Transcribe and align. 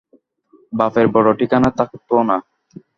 বাপের 0.73 1.07
বড় 1.13 1.29
ঠিকানা 1.39 1.69
থাকত 1.77 2.09
না। 2.29 2.37